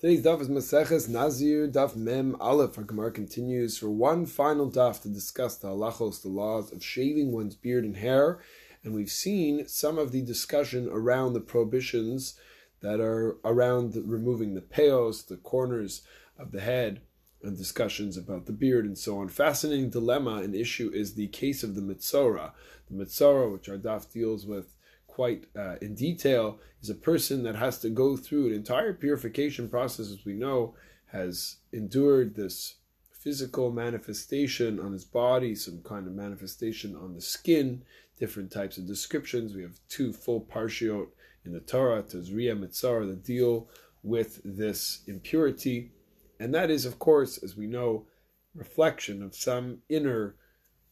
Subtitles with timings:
[0.00, 2.78] Today's daf is Maseches Nazir Daf Mem Aleph.
[2.78, 7.32] Our Gemara continues for one final daf to discuss the halachos, the laws of shaving
[7.32, 8.40] one's beard and hair,
[8.82, 12.40] and we've seen some of the discussion around the prohibitions
[12.80, 16.00] that are around removing the peos, the corners
[16.38, 17.02] of the head,
[17.42, 19.28] and discussions about the beard and so on.
[19.28, 22.52] Fascinating dilemma and issue is the case of the mitzora.
[22.90, 24.72] The mitzora, which our daf deals with
[25.10, 29.68] quite uh, in detail, is a person that has to go through an entire purification
[29.68, 30.74] process, as we know,
[31.06, 32.76] has endured this
[33.10, 37.82] physical manifestation on his body, some kind of manifestation on the skin,
[38.18, 39.54] different types of descriptions.
[39.54, 41.08] We have two full parshiot
[41.44, 43.68] in the Torah, Tazria Mitzora, that deal
[44.02, 45.90] with this impurity.
[46.38, 48.06] And that is, of course, as we know,
[48.54, 50.36] reflection of some inner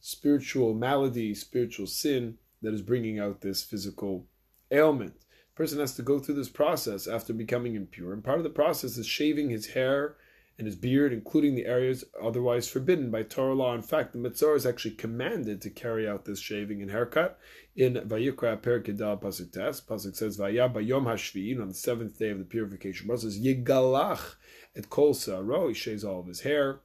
[0.00, 4.26] spiritual malady, spiritual sin that is bringing out this physical
[4.70, 5.14] ailment.
[5.20, 8.50] The person has to go through this process after becoming impure, and part of the
[8.50, 10.16] process is shaving his hair
[10.56, 13.74] and his beard, including the areas otherwise forbidden by Torah law.
[13.74, 17.38] In fact, the Mitzora is actually commanded to carry out this shaving and haircut.
[17.74, 22.38] In Vayikra Perkidal Pasuk Tes, Pasuk says, Vaya Bayom Hashvi'in, on the seventh day of
[22.38, 24.36] the purification process, Yigalach
[24.76, 26.80] et Kol Sa'aro, he shaves all of his hair.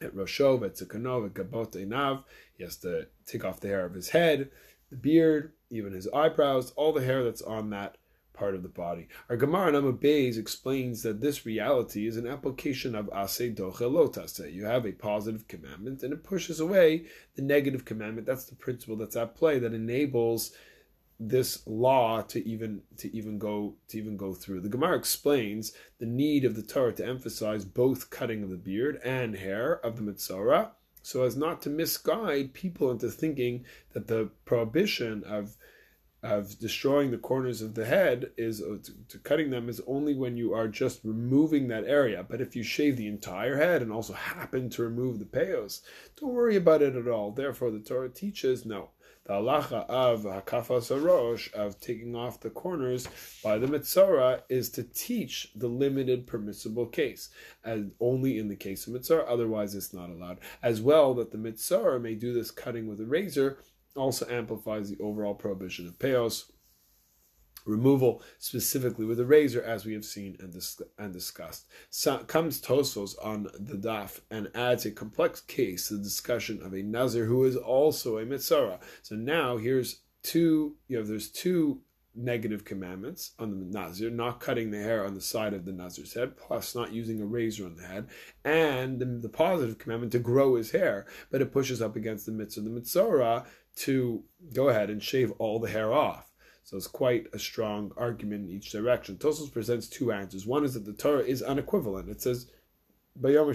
[0.00, 2.24] At Roshov, at Tzikano, at Gabot Einav,
[2.56, 4.50] he has to take off the hair of his head
[4.90, 7.96] the beard, even his eyebrows, all the hair that's on that
[8.32, 9.08] part of the body.
[9.28, 14.06] Our Gemara Nama Beis explains that this reality is an application of Aseh Docheh Lo
[14.06, 14.52] Ta'aseh.
[14.52, 18.26] You have a positive commandment and it pushes away the negative commandment.
[18.26, 20.52] That's the principle that's at play that enables
[21.20, 24.60] this law to even to even go to even go through.
[24.60, 29.00] The Gemara explains the need of the Torah to emphasize both cutting of the beard
[29.04, 30.70] and hair of the Mitzorah
[31.08, 33.64] so as not to misguide people into thinking
[33.94, 35.56] that the prohibition of
[36.22, 40.14] of destroying the corners of the head is uh, to, to, cutting them is only
[40.16, 42.26] when you are just removing that area.
[42.28, 45.80] But if you shave the entire head and also happen to remove the peos,
[46.16, 47.30] don't worry about it at all.
[47.30, 48.90] Therefore, the Torah teaches no
[49.28, 53.06] the halacha of hakafas harosh, of taking off the corners
[53.44, 57.28] by the mitzora, is to teach the limited permissible case,
[57.62, 60.38] and only in the case of mitzora, otherwise it's not allowed.
[60.62, 63.58] As well, that the mitzora may do this cutting with a razor
[63.94, 66.50] also amplifies the overall prohibition of peos
[67.68, 71.66] removal specifically with a razor, as we have seen and, dis- and discussed.
[71.90, 76.72] So, comes Tosfos on the daf and adds a complex case to the discussion of
[76.72, 78.78] a Nazir who is also a Mitzora.
[79.02, 81.80] So now here's two, you know, there's two
[82.14, 86.14] negative commandments on the Nazir, not cutting the hair on the side of the Nazir's
[86.14, 88.08] head, plus not using a razor on the head,
[88.44, 92.32] and the, the positive commandment to grow his hair, but it pushes up against the
[92.32, 93.46] mitzvah, of the mitzvah,
[93.76, 96.27] to go ahead and shave all the hair off.
[96.68, 99.16] So it's quite a strong argument in each direction.
[99.16, 100.46] Tosfos presents two answers.
[100.46, 102.10] One is that the Torah is unequivalent.
[102.10, 102.50] It says,
[103.18, 103.54] Bayom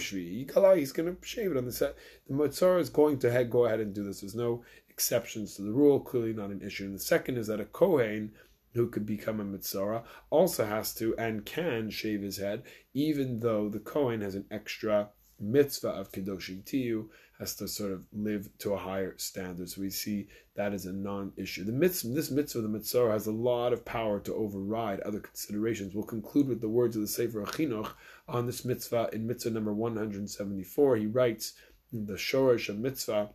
[0.75, 1.95] he's going to shave it on the set.
[2.27, 4.21] The Mitzora is going to head, go ahead and do this.
[4.21, 6.85] There's no exceptions to the rule, clearly not an issue.
[6.85, 8.31] And the second is that a Kohen
[8.73, 12.63] who could become a Mitzora also has to and can shave his head,
[12.95, 15.09] even though the Kohen has an extra
[15.43, 17.09] mitzvah of Kedoshim Tihyu,
[17.39, 19.69] has to sort of live to a higher standard.
[19.69, 21.63] So we see that is a non-issue.
[21.63, 25.93] The mitzvah, this mitzvah, the mitzvah, has a lot of power to override other considerations.
[25.93, 27.91] We'll conclude with the words of the Sefer HaChinuch
[28.27, 30.95] on this mitzvah in mitzvah number 174.
[30.95, 31.53] He writes,
[31.91, 33.29] the shorish of mitzvah,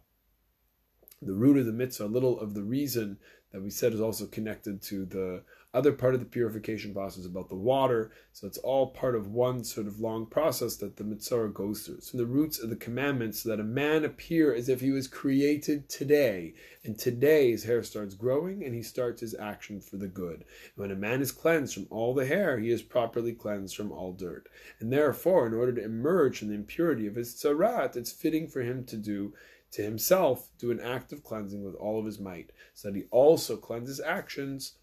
[1.20, 3.18] the root of the mitzvah, a little of the reason
[3.52, 5.42] that we said is also connected to the
[5.74, 8.10] other part of the purification process about the water.
[8.32, 12.00] So it's all part of one sort of long process that the mitzora goes through.
[12.00, 15.06] So the roots of the commandments so that a man appear as if he was
[15.06, 20.08] created today, and today his hair starts growing and he starts his action for the
[20.08, 20.44] good.
[20.74, 23.92] And when a man is cleansed from all the hair, he is properly cleansed from
[23.92, 24.48] all dirt.
[24.80, 28.62] And therefore, in order to emerge from the impurity of his tzarat, it's fitting for
[28.62, 29.34] him to do
[29.70, 33.04] to himself do an act of cleansing with all of his might, so that he
[33.10, 34.76] also cleanses actions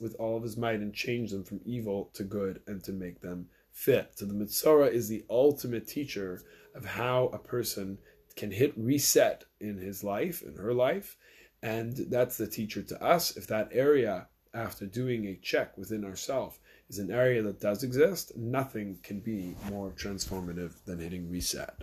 [0.00, 3.20] with all of his might and change them from evil to good and to make
[3.20, 4.12] them fit.
[4.14, 6.42] So the Mitzora is the ultimate teacher
[6.74, 7.98] of how a person
[8.36, 11.16] can hit reset in his life, in her life,
[11.62, 13.36] and that's the teacher to us.
[13.36, 16.58] If that area, after doing a check within ourselves,
[16.88, 21.82] is an area that does exist, nothing can be more transformative than hitting reset.